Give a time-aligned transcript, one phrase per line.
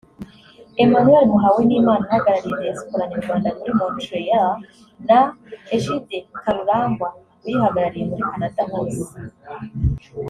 [0.83, 4.51] Emmanuel Muhawenimana uhagarariye Diaspora Nyarwanda muri Montréal
[5.07, 5.19] na
[5.75, 7.07] Egide Karuranga
[7.45, 9.03] uyihagarariye muri Canada hose